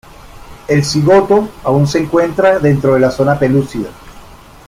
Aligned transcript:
El 0.67 0.83
cigoto 0.83 1.49
aún 1.63 1.85
se 1.85 1.99
encuentra 1.99 2.57
dentro 2.57 2.95
de 2.95 3.01
la 3.01 3.11
zona 3.11 3.37
pelúcida. 3.37 3.89